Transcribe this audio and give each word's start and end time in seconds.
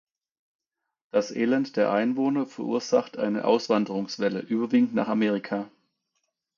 Das 1.11 1.29
Elend 1.29 1.77
der 1.77 1.91
Einwohner 1.91 2.47
verursacht 2.47 3.19
eine 3.19 3.45
Auswanderungswelle, 3.45 4.39
überwiegend 4.39 4.95
nach 4.95 5.07
Amerika. 5.09 5.69